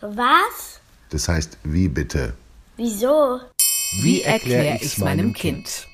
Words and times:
Was? 0.00 0.80
Das 1.10 1.28
heißt, 1.28 1.58
wie 1.64 1.88
bitte? 1.88 2.34
Wieso? 2.76 3.40
Wie 4.02 4.22
erkläre 4.22 4.76
ich's 4.76 4.98
meinem 4.98 5.32
Kind? 5.32 5.88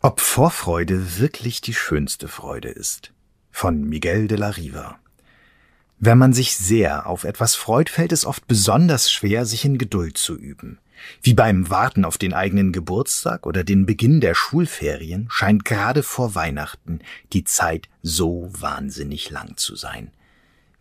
Ob 0.00 0.20
Vorfreude 0.20 1.18
wirklich 1.18 1.60
die 1.60 1.74
schönste 1.74 2.28
Freude 2.28 2.68
ist. 2.68 3.12
Von 3.50 3.84
Miguel 3.84 4.28
de 4.28 4.38
la 4.38 4.50
Riva. 4.50 4.98
Wenn 5.98 6.18
man 6.18 6.32
sich 6.32 6.56
sehr 6.56 7.06
auf 7.06 7.24
etwas 7.24 7.54
freut, 7.54 7.90
fällt 7.90 8.12
es 8.12 8.24
oft 8.24 8.46
besonders 8.46 9.10
schwer, 9.10 9.46
sich 9.46 9.64
in 9.64 9.78
Geduld 9.78 10.16
zu 10.16 10.36
üben. 10.36 10.78
Wie 11.22 11.34
beim 11.34 11.70
Warten 11.70 12.04
auf 12.04 12.18
den 12.18 12.32
eigenen 12.32 12.72
Geburtstag 12.72 13.46
oder 13.46 13.64
den 13.64 13.86
Beginn 13.86 14.20
der 14.20 14.34
Schulferien 14.34 15.26
scheint 15.30 15.64
gerade 15.64 16.02
vor 16.02 16.34
Weihnachten 16.34 17.00
die 17.32 17.44
Zeit 17.44 17.88
so 18.02 18.48
wahnsinnig 18.52 19.30
lang 19.30 19.56
zu 19.56 19.76
sein. 19.76 20.10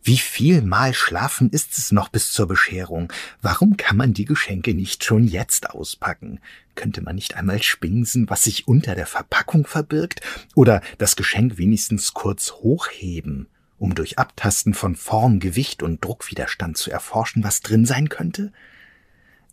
Wie 0.04 0.18
viel 0.18 0.64
Mal 0.64 0.96
schlafen 0.96 1.52
ist 1.52 1.78
es 1.78 1.92
noch 1.92 2.10
bis 2.10 2.32
zur 2.32 2.48
Bescherung? 2.48 3.14
Warum 3.44 3.78
kann 3.78 3.98
man 3.98 4.14
die 4.14 4.26
Geschenke 4.26 4.74
nicht 4.74 5.04
schon 5.04 5.28
jetzt 5.28 5.70
auspacken? 5.70 6.40
Könnte 6.74 7.04
man 7.04 7.14
nicht 7.14 7.36
einmal 7.36 7.62
spingsen, 7.62 8.28
was 8.28 8.44
sich 8.44 8.68
unter 8.68 8.96
der 8.96 9.06
Verpackung 9.06 9.68
verbirgt? 9.68 10.22
Oder 10.56 10.82
das 10.98 11.16
Geschenk 11.16 11.60
wenigstens 11.60 12.16
kurz 12.16 12.52
hochheben, 12.52 13.46
um 13.78 13.94
durch 13.94 14.18
Abtasten 14.18 14.74
von 14.74 14.96
Form, 14.96 15.40
Gewicht 15.40 15.84
und 15.84 16.04
Druckwiderstand 16.04 16.78
zu 16.78 16.90
erforschen, 16.90 17.44
was 17.44 17.62
drin 17.62 17.86
sein 17.86 18.10
könnte? 18.10 18.52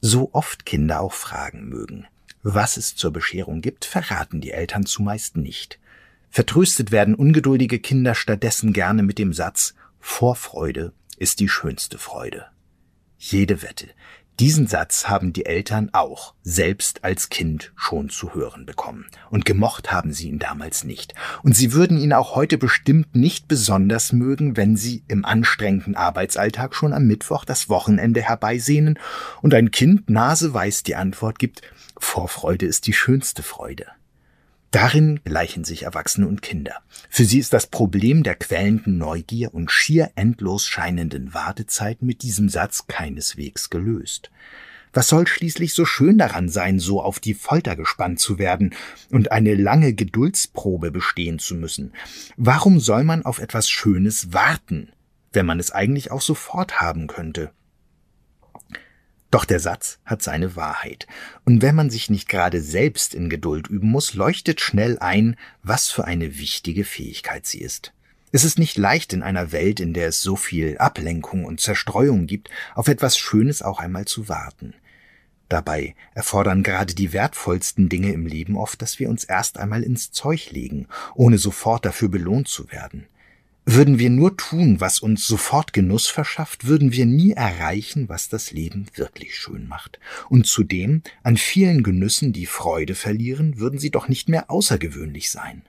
So 0.00 0.30
oft 0.32 0.64
Kinder 0.64 1.00
auch 1.00 1.12
fragen 1.12 1.68
mögen. 1.68 2.06
Was 2.42 2.76
es 2.76 2.94
zur 2.94 3.12
Bescherung 3.12 3.60
gibt, 3.60 3.84
verraten 3.84 4.40
die 4.40 4.52
Eltern 4.52 4.86
zumeist 4.86 5.36
nicht. 5.36 5.78
Vertröstet 6.30 6.92
werden 6.92 7.14
ungeduldige 7.14 7.78
Kinder 7.78 8.14
stattdessen 8.14 8.72
gerne 8.72 9.02
mit 9.02 9.18
dem 9.18 9.32
Satz 9.32 9.74
Vorfreude 9.98 10.92
ist 11.16 11.40
die 11.40 11.48
schönste 11.48 11.98
Freude. 11.98 12.46
Jede 13.18 13.62
Wette. 13.62 13.88
Diesen 14.40 14.68
Satz 14.68 15.08
haben 15.08 15.32
die 15.32 15.46
Eltern 15.46 15.90
auch 15.92 16.34
selbst 16.42 17.02
als 17.02 17.28
Kind 17.28 17.72
schon 17.74 18.08
zu 18.08 18.34
hören 18.34 18.66
bekommen. 18.66 19.06
Und 19.30 19.44
gemocht 19.44 19.90
haben 19.90 20.12
sie 20.12 20.28
ihn 20.28 20.38
damals 20.38 20.84
nicht. 20.84 21.12
Und 21.42 21.56
sie 21.56 21.72
würden 21.72 21.98
ihn 21.98 22.12
auch 22.12 22.36
heute 22.36 22.56
bestimmt 22.56 23.16
nicht 23.16 23.48
besonders 23.48 24.12
mögen, 24.12 24.56
wenn 24.56 24.76
sie 24.76 25.02
im 25.08 25.24
anstrengenden 25.24 25.96
Arbeitsalltag 25.96 26.76
schon 26.76 26.92
am 26.92 27.08
Mittwoch 27.08 27.44
das 27.44 27.68
Wochenende 27.68 28.22
herbeisehnen 28.22 29.00
und 29.42 29.54
ein 29.54 29.72
Kind 29.72 30.08
naseweiß 30.08 30.84
die 30.84 30.94
Antwort 30.94 31.40
gibt, 31.40 31.62
Vorfreude 31.98 32.66
ist 32.66 32.86
die 32.86 32.92
schönste 32.92 33.42
Freude. 33.42 33.86
Darin 34.70 35.20
gleichen 35.24 35.64
sich 35.64 35.84
Erwachsene 35.84 36.28
und 36.28 36.42
Kinder. 36.42 36.82
Für 37.08 37.24
sie 37.24 37.38
ist 37.38 37.54
das 37.54 37.66
Problem 37.66 38.22
der 38.22 38.34
quälenden 38.34 38.98
Neugier 38.98 39.54
und 39.54 39.70
schier 39.70 40.10
endlos 40.14 40.66
scheinenden 40.66 41.32
Wartezeiten 41.32 42.06
mit 42.06 42.22
diesem 42.22 42.50
Satz 42.50 42.86
keineswegs 42.86 43.70
gelöst. 43.70 44.30
Was 44.92 45.08
soll 45.08 45.26
schließlich 45.26 45.74
so 45.74 45.84
schön 45.84 46.18
daran 46.18 46.48
sein, 46.48 46.78
so 46.78 47.02
auf 47.02 47.20
die 47.20 47.34
Folter 47.34 47.76
gespannt 47.76 48.20
zu 48.20 48.38
werden 48.38 48.74
und 49.10 49.32
eine 49.32 49.54
lange 49.54 49.94
Geduldsprobe 49.94 50.90
bestehen 50.90 51.38
zu 51.38 51.54
müssen? 51.54 51.92
Warum 52.36 52.80
soll 52.80 53.04
man 53.04 53.24
auf 53.24 53.38
etwas 53.38 53.70
Schönes 53.70 54.32
warten, 54.32 54.90
wenn 55.32 55.46
man 55.46 55.60
es 55.60 55.70
eigentlich 55.70 56.10
auch 56.10 56.22
sofort 56.22 56.80
haben 56.80 57.06
könnte? 57.06 57.52
Doch 59.30 59.44
der 59.44 59.60
Satz 59.60 59.98
hat 60.06 60.22
seine 60.22 60.56
Wahrheit. 60.56 61.06
Und 61.44 61.60
wenn 61.60 61.74
man 61.74 61.90
sich 61.90 62.08
nicht 62.08 62.28
gerade 62.28 62.62
selbst 62.62 63.14
in 63.14 63.28
Geduld 63.28 63.68
üben 63.68 63.90
muss, 63.90 64.14
leuchtet 64.14 64.60
schnell 64.60 64.98
ein, 64.98 65.36
was 65.62 65.88
für 65.88 66.04
eine 66.04 66.38
wichtige 66.38 66.84
Fähigkeit 66.84 67.44
sie 67.44 67.60
ist. 67.60 67.92
Es 68.32 68.44
ist 68.44 68.58
nicht 68.58 68.76
leicht 68.76 69.12
in 69.12 69.22
einer 69.22 69.52
Welt, 69.52 69.80
in 69.80 69.94
der 69.94 70.08
es 70.08 70.22
so 70.22 70.36
viel 70.36 70.78
Ablenkung 70.78 71.44
und 71.44 71.60
Zerstreuung 71.60 72.26
gibt, 72.26 72.50
auf 72.74 72.88
etwas 72.88 73.18
Schönes 73.18 73.62
auch 73.62 73.78
einmal 73.78 74.06
zu 74.06 74.28
warten. 74.28 74.74
Dabei 75.48 75.94
erfordern 76.14 76.62
gerade 76.62 76.94
die 76.94 77.14
wertvollsten 77.14 77.88
Dinge 77.88 78.12
im 78.12 78.26
Leben 78.26 78.56
oft, 78.56 78.82
dass 78.82 78.98
wir 78.98 79.08
uns 79.08 79.24
erst 79.24 79.58
einmal 79.58 79.82
ins 79.82 80.10
Zeug 80.10 80.50
legen, 80.50 80.88
ohne 81.14 81.38
sofort 81.38 81.86
dafür 81.86 82.10
belohnt 82.10 82.48
zu 82.48 82.70
werden. 82.70 83.06
Würden 83.70 83.98
wir 83.98 84.08
nur 84.08 84.34
tun, 84.38 84.80
was 84.80 84.98
uns 84.98 85.26
sofort 85.26 85.74
Genuss 85.74 86.06
verschafft, 86.06 86.68
würden 86.68 86.92
wir 86.92 87.04
nie 87.04 87.32
erreichen, 87.32 88.08
was 88.08 88.30
das 88.30 88.50
Leben 88.50 88.86
wirklich 88.94 89.36
schön 89.36 89.68
macht. 89.68 90.00
Und 90.30 90.46
zudem, 90.46 91.02
an 91.22 91.36
vielen 91.36 91.82
Genüssen, 91.82 92.32
die 92.32 92.46
Freude 92.46 92.94
verlieren, 92.94 93.58
würden 93.58 93.78
sie 93.78 93.90
doch 93.90 94.08
nicht 94.08 94.30
mehr 94.30 94.50
außergewöhnlich 94.50 95.30
sein. 95.30 95.66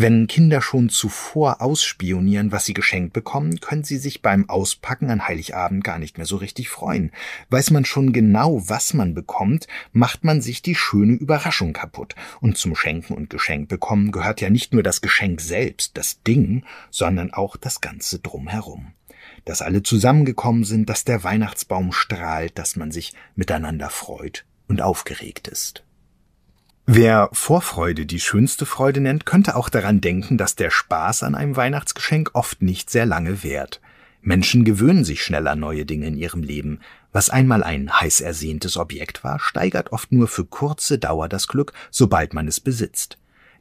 Wenn 0.00 0.28
Kinder 0.28 0.62
schon 0.62 0.90
zuvor 0.90 1.60
ausspionieren, 1.60 2.52
was 2.52 2.64
sie 2.64 2.72
geschenkt 2.72 3.12
bekommen, 3.12 3.58
können 3.58 3.82
sie 3.82 3.96
sich 3.96 4.22
beim 4.22 4.48
Auspacken 4.48 5.10
an 5.10 5.26
Heiligabend 5.26 5.82
gar 5.82 5.98
nicht 5.98 6.18
mehr 6.18 6.24
so 6.24 6.36
richtig 6.36 6.68
freuen. 6.68 7.10
Weiß 7.50 7.72
man 7.72 7.84
schon 7.84 8.12
genau, 8.12 8.62
was 8.68 8.94
man 8.94 9.12
bekommt, 9.12 9.66
macht 9.90 10.22
man 10.22 10.40
sich 10.40 10.62
die 10.62 10.76
schöne 10.76 11.14
Überraschung 11.14 11.72
kaputt. 11.72 12.14
Und 12.40 12.56
zum 12.56 12.76
Schenken 12.76 13.14
und 13.14 13.28
Geschenk 13.28 13.68
bekommen 13.68 14.12
gehört 14.12 14.40
ja 14.40 14.50
nicht 14.50 14.72
nur 14.72 14.84
das 14.84 15.00
Geschenk 15.00 15.40
selbst, 15.40 15.96
das 15.96 16.22
Ding, 16.22 16.64
sondern 16.92 17.32
auch 17.32 17.56
das 17.56 17.80
Ganze 17.80 18.20
drumherum. 18.20 18.92
Dass 19.46 19.62
alle 19.62 19.82
zusammengekommen 19.82 20.62
sind, 20.62 20.88
dass 20.88 21.02
der 21.02 21.24
Weihnachtsbaum 21.24 21.90
strahlt, 21.90 22.56
dass 22.56 22.76
man 22.76 22.92
sich 22.92 23.14
miteinander 23.34 23.90
freut 23.90 24.44
und 24.68 24.80
aufgeregt 24.80 25.48
ist. 25.48 25.82
Wer 26.90 27.28
Vorfreude 27.34 28.06
die 28.06 28.18
schönste 28.18 28.64
Freude 28.64 29.02
nennt, 29.02 29.26
könnte 29.26 29.56
auch 29.56 29.68
daran 29.68 30.00
denken, 30.00 30.38
dass 30.38 30.56
der 30.56 30.70
Spaß 30.70 31.22
an 31.22 31.34
einem 31.34 31.54
Weihnachtsgeschenk 31.54 32.30
oft 32.32 32.62
nicht 32.62 32.88
sehr 32.88 33.04
lange 33.04 33.42
währt. 33.42 33.82
Menschen 34.22 34.64
gewöhnen 34.64 35.04
sich 35.04 35.22
schnell 35.22 35.46
an 35.48 35.60
neue 35.60 35.84
Dinge 35.84 36.06
in 36.06 36.16
ihrem 36.16 36.42
Leben. 36.42 36.80
Was 37.12 37.28
einmal 37.28 37.62
ein 37.62 37.92
heiß 37.92 38.22
ersehntes 38.22 38.78
Objekt 38.78 39.22
war, 39.22 39.38
steigert 39.38 39.92
oft 39.92 40.12
nur 40.12 40.28
für 40.28 40.46
kurze 40.46 40.98
Dauer 40.98 41.28
das 41.28 41.46
Glück, 41.46 41.74
sobald 41.90 42.32
man 42.32 42.48
es 42.48 42.58
besitzt. 42.58 43.18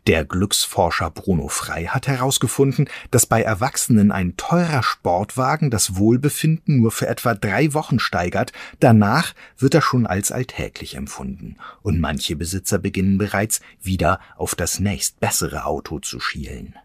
Der 0.08 0.24
Glücksforscher 0.24 1.12
Bruno 1.12 1.50
Frey 1.50 1.88
hat 1.88 2.08
herausgefunden, 2.08 2.90
dass 3.12 3.26
bei 3.26 3.42
Erwachsenen 3.42 4.14
ein 4.14 4.38
teurer 4.38 4.82
Sportwagen 4.82 5.70
das 5.70 5.98
Wohlbefinden 5.98 6.80
nur 6.80 6.92
für 6.92 7.08
etwa 7.08 7.34
drei 7.34 7.74
Wochen 7.74 8.00
steigert, 8.00 8.54
danach 8.80 9.36
wird 9.58 9.74
er 9.74 9.82
schon 9.82 10.08
als 10.08 10.32
alltäglich 10.32 10.96
empfunden, 10.96 11.58
und 11.82 12.00
manche 12.00 12.38
Besitzer 12.38 12.80
beginnen 12.80 13.18
bereits 13.18 13.60
wieder 13.82 14.22
auf 14.38 14.56
das 14.56 14.80
nächst 14.80 15.20
bessere 15.20 15.66
Auto 15.66 16.00
zu 16.00 16.22
schielen. 16.22 16.76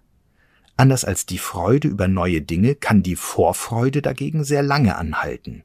Anders 0.77 1.05
als 1.05 1.25
die 1.25 1.39
Freude 1.39 1.87
über 1.87 2.09
neue 2.09 2.43
Dinge 2.43 2.75
kann 2.75 3.05
die 3.05 3.15
Vorfreude 3.15 4.03
dagegen 4.03 4.43
sehr 4.43 4.65
lange 4.65 4.97
anhalten. 4.97 5.63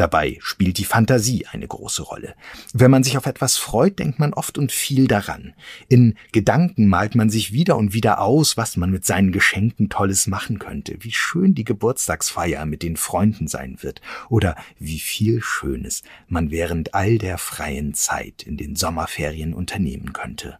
Dabei 0.00 0.38
spielt 0.40 0.78
die 0.78 0.86
Fantasie 0.86 1.44
eine 1.44 1.68
große 1.68 2.00
Rolle. 2.00 2.34
Wenn 2.72 2.90
man 2.90 3.04
sich 3.04 3.18
auf 3.18 3.26
etwas 3.26 3.58
freut, 3.58 3.98
denkt 3.98 4.18
man 4.18 4.32
oft 4.32 4.56
und 4.56 4.72
viel 4.72 5.06
daran. 5.06 5.52
In 5.90 6.14
Gedanken 6.32 6.88
malt 6.88 7.14
man 7.14 7.28
sich 7.28 7.52
wieder 7.52 7.76
und 7.76 7.92
wieder 7.92 8.22
aus, 8.22 8.56
was 8.56 8.78
man 8.78 8.90
mit 8.90 9.04
seinen 9.04 9.30
Geschenken 9.30 9.90
Tolles 9.90 10.26
machen 10.26 10.58
könnte, 10.58 10.96
wie 11.00 11.12
schön 11.12 11.54
die 11.54 11.64
Geburtstagsfeier 11.64 12.64
mit 12.64 12.82
den 12.82 12.96
Freunden 12.96 13.46
sein 13.46 13.76
wird 13.82 14.00
oder 14.30 14.56
wie 14.78 15.00
viel 15.00 15.42
Schönes 15.42 16.00
man 16.28 16.50
während 16.50 16.94
all 16.94 17.18
der 17.18 17.36
freien 17.36 17.92
Zeit 17.92 18.42
in 18.42 18.56
den 18.56 18.76
Sommerferien 18.76 19.52
unternehmen 19.52 20.14
könnte. 20.14 20.58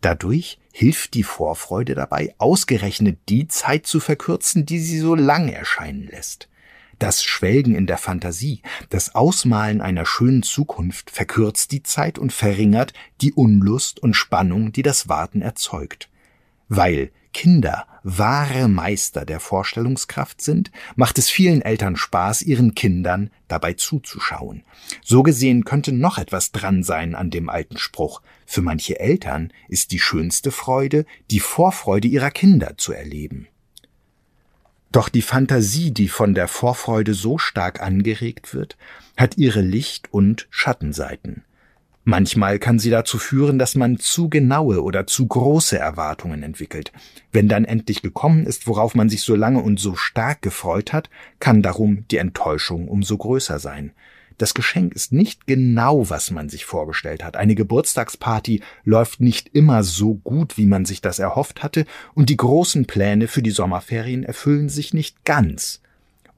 Dadurch 0.00 0.58
hilft 0.72 1.14
die 1.14 1.22
Vorfreude 1.22 1.94
dabei, 1.94 2.34
ausgerechnet 2.38 3.20
die 3.28 3.46
Zeit 3.46 3.86
zu 3.86 4.00
verkürzen, 4.00 4.66
die 4.66 4.80
sie 4.80 4.98
so 4.98 5.14
lang 5.14 5.48
erscheinen 5.50 6.08
lässt. 6.08 6.48
Das 7.00 7.24
Schwelgen 7.24 7.74
in 7.74 7.86
der 7.86 7.96
Fantasie, 7.96 8.60
das 8.90 9.14
Ausmalen 9.14 9.80
einer 9.80 10.04
schönen 10.04 10.42
Zukunft 10.42 11.10
verkürzt 11.10 11.72
die 11.72 11.82
Zeit 11.82 12.18
und 12.18 12.30
verringert 12.30 12.92
die 13.22 13.32
Unlust 13.32 14.00
und 14.00 14.12
Spannung, 14.12 14.70
die 14.70 14.82
das 14.82 15.08
Warten 15.08 15.40
erzeugt. 15.40 16.10
Weil 16.68 17.10
Kinder 17.32 17.86
wahre 18.02 18.68
Meister 18.68 19.24
der 19.24 19.40
Vorstellungskraft 19.40 20.42
sind, 20.42 20.70
macht 20.94 21.16
es 21.16 21.30
vielen 21.30 21.62
Eltern 21.62 21.96
Spaß, 21.96 22.42
ihren 22.42 22.74
Kindern 22.74 23.30
dabei 23.48 23.72
zuzuschauen. 23.72 24.62
So 25.02 25.22
gesehen 25.22 25.64
könnte 25.64 25.92
noch 25.92 26.18
etwas 26.18 26.52
dran 26.52 26.82
sein 26.82 27.14
an 27.14 27.30
dem 27.30 27.48
alten 27.48 27.78
Spruch. 27.78 28.20
Für 28.44 28.60
manche 28.60 29.00
Eltern 29.00 29.54
ist 29.68 29.92
die 29.92 30.00
schönste 30.00 30.50
Freude, 30.50 31.06
die 31.30 31.40
Vorfreude 31.40 32.08
ihrer 32.08 32.30
Kinder 32.30 32.76
zu 32.76 32.92
erleben. 32.92 33.48
Doch 34.92 35.08
die 35.08 35.22
Fantasie, 35.22 35.92
die 35.92 36.08
von 36.08 36.34
der 36.34 36.48
Vorfreude 36.48 37.14
so 37.14 37.38
stark 37.38 37.80
angeregt 37.80 38.54
wird, 38.54 38.76
hat 39.16 39.38
ihre 39.38 39.60
Licht- 39.60 40.12
und 40.12 40.48
Schattenseiten. 40.50 41.44
Manchmal 42.02 42.58
kann 42.58 42.78
sie 42.78 42.90
dazu 42.90 43.18
führen, 43.18 43.58
dass 43.58 43.76
man 43.76 43.98
zu 43.98 44.28
genaue 44.28 44.82
oder 44.82 45.06
zu 45.06 45.26
große 45.28 45.78
Erwartungen 45.78 46.42
entwickelt. 46.42 46.92
Wenn 47.30 47.46
dann 47.46 47.64
endlich 47.64 48.02
gekommen 48.02 48.46
ist, 48.46 48.66
worauf 48.66 48.94
man 48.94 49.08
sich 49.08 49.22
so 49.22 49.36
lange 49.36 49.60
und 49.60 49.78
so 49.78 49.94
stark 49.94 50.42
gefreut 50.42 50.92
hat, 50.92 51.10
kann 51.38 51.62
darum 51.62 52.08
die 52.10 52.16
Enttäuschung 52.16 52.88
umso 52.88 53.16
größer 53.16 53.58
sein. 53.58 53.92
Das 54.40 54.54
Geschenk 54.54 54.94
ist 54.94 55.12
nicht 55.12 55.46
genau, 55.46 56.08
was 56.08 56.30
man 56.30 56.48
sich 56.48 56.64
vorgestellt 56.64 57.22
hat. 57.22 57.36
Eine 57.36 57.54
Geburtstagsparty 57.54 58.62
läuft 58.84 59.20
nicht 59.20 59.50
immer 59.54 59.82
so 59.84 60.14
gut, 60.14 60.56
wie 60.56 60.64
man 60.64 60.86
sich 60.86 61.02
das 61.02 61.18
erhofft 61.18 61.62
hatte, 61.62 61.84
und 62.14 62.30
die 62.30 62.38
großen 62.38 62.86
Pläne 62.86 63.28
für 63.28 63.42
die 63.42 63.50
Sommerferien 63.50 64.24
erfüllen 64.24 64.70
sich 64.70 64.94
nicht 64.94 65.26
ganz. 65.26 65.82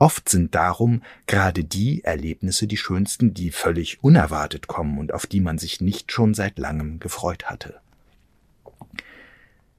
Oft 0.01 0.29
sind 0.29 0.57
darum 0.57 1.03
gerade 1.29 1.63
die 1.63 2.03
Erlebnisse 2.03 2.67
die 2.67 2.77
schönsten, 2.77 3.35
die 3.35 3.53
völlig 3.53 4.03
unerwartet 4.03 4.67
kommen 4.67 4.99
und 4.99 5.15
auf 5.15 5.29
die 5.29 5.41
man 5.41 5.59
sich 5.59 5.81
nicht 5.81 6.11
schon 6.11 6.35
seit 6.35 6.59
langem 6.59 6.99
gefreut 6.99 7.45
hatte. 7.45 7.77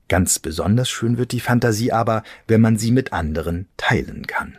Ganz 0.08 0.40
besonders 0.40 0.90
schön 0.90 1.18
wird 1.18 1.34
die 1.34 1.42
Fantasie 1.42 1.92
aber, 1.92 2.24
wenn 2.48 2.62
man 2.62 2.78
sie 2.78 2.92
mit 2.92 3.12
anderen 3.12 3.68
teilen 3.76 4.28
kann. 4.28 4.56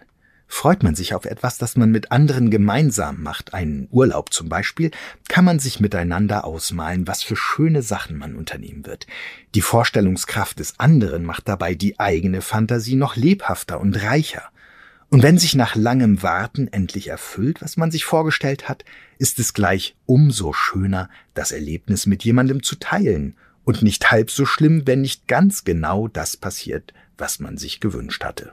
Freut 0.46 0.82
man 0.82 0.94
sich 0.94 1.14
auf 1.14 1.24
etwas, 1.24 1.58
das 1.58 1.76
man 1.76 1.90
mit 1.90 2.12
anderen 2.12 2.50
gemeinsam 2.50 3.22
macht, 3.22 3.54
einen 3.54 3.88
Urlaub 3.90 4.32
zum 4.32 4.48
Beispiel, 4.48 4.90
kann 5.28 5.44
man 5.44 5.58
sich 5.58 5.80
miteinander 5.80 6.44
ausmalen, 6.44 7.06
was 7.06 7.22
für 7.22 7.36
schöne 7.36 7.82
Sachen 7.82 8.16
man 8.16 8.36
unternehmen 8.36 8.86
wird. 8.86 9.06
Die 9.54 9.62
Vorstellungskraft 9.62 10.58
des 10.58 10.78
anderen 10.78 11.24
macht 11.24 11.48
dabei 11.48 11.74
die 11.74 11.98
eigene 11.98 12.40
Fantasie 12.40 12.96
noch 12.96 13.16
lebhafter 13.16 13.80
und 13.80 14.02
reicher. 14.02 14.50
Und 15.10 15.22
wenn 15.22 15.38
sich 15.38 15.54
nach 15.54 15.76
langem 15.76 16.22
Warten 16.22 16.68
endlich 16.68 17.08
erfüllt, 17.08 17.62
was 17.62 17.76
man 17.76 17.90
sich 17.90 18.04
vorgestellt 18.04 18.68
hat, 18.68 18.84
ist 19.18 19.38
es 19.38 19.54
gleich 19.54 19.96
umso 20.06 20.52
schöner, 20.52 21.08
das 21.34 21.52
Erlebnis 21.52 22.06
mit 22.06 22.24
jemandem 22.24 22.62
zu 22.62 22.76
teilen 22.76 23.36
und 23.64 23.82
nicht 23.82 24.10
halb 24.10 24.30
so 24.30 24.44
schlimm, 24.44 24.86
wenn 24.86 25.00
nicht 25.00 25.28
ganz 25.28 25.64
genau 25.64 26.08
das 26.08 26.36
passiert, 26.36 26.92
was 27.16 27.38
man 27.38 27.56
sich 27.56 27.80
gewünscht 27.80 28.24
hatte. 28.24 28.52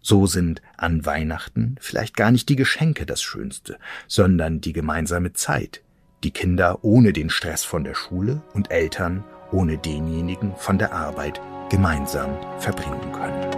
So 0.00 0.26
sind 0.26 0.62
an 0.76 1.04
Weihnachten 1.04 1.76
vielleicht 1.80 2.16
gar 2.16 2.30
nicht 2.30 2.48
die 2.48 2.56
Geschenke 2.56 3.06
das 3.06 3.22
Schönste, 3.22 3.78
sondern 4.06 4.60
die 4.60 4.72
gemeinsame 4.72 5.32
Zeit, 5.32 5.82
die 6.24 6.30
Kinder 6.30 6.84
ohne 6.84 7.12
den 7.12 7.30
Stress 7.30 7.64
von 7.64 7.84
der 7.84 7.94
Schule 7.94 8.42
und 8.54 8.70
Eltern 8.70 9.24
ohne 9.52 9.78
denjenigen 9.78 10.54
von 10.56 10.78
der 10.78 10.92
Arbeit 10.92 11.40
gemeinsam 11.70 12.30
verbringen 12.58 13.12
können. 13.12 13.57